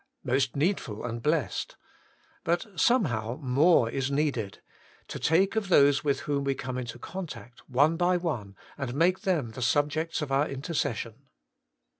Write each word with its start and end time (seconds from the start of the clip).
Most 0.23 0.55
needful 0.55 1.05
and 1.05 1.21
blessed. 1.21 1.77
But 2.43 2.65
somehow 2.75 3.37
more 3.39 3.87
is 3.87 4.09
needed— 4.09 4.59
to 5.09 5.19
take 5.19 5.55
of 5.55 5.69
those 5.69 6.03
with 6.03 6.21
whom 6.21 6.43
we 6.43 6.55
come 6.55 6.79
into 6.79 6.97
contact, 6.97 7.61
one 7.69 7.97
by 7.97 8.17
one, 8.17 8.55
and 8.79 8.95
make 8.95 9.19
them 9.19 9.51
the 9.51 9.61
subjects 9.61 10.19
of 10.23 10.31
our 10.31 10.49
intercession. 10.49 11.27